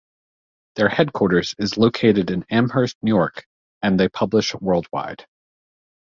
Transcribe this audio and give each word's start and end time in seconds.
Their 0.77 0.89
headquarters 0.89 1.53
is 1.59 1.77
located 1.77 2.31
in 2.31 2.43
Amherst, 2.49 2.97
New 3.03 3.11
York, 3.13 3.45
and 3.83 3.99
they 3.99 4.09
publish 4.09 4.55
worldwide. 4.55 5.27